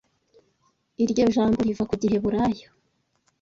[1.03, 2.67] Iryo jambo riva ku giheburayo